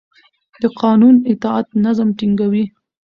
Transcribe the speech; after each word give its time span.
د 0.61 0.63
قانون 0.81 1.15
اطاعت 1.31 1.67
نظم 1.83 2.09
ټینګوي 2.19 2.65